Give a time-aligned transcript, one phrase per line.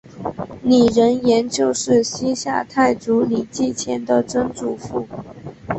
[0.63, 5.07] 李仁颜就是西夏太祖李继迁的曾祖父。